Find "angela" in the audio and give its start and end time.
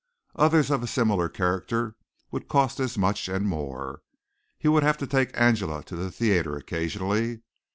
5.39-5.83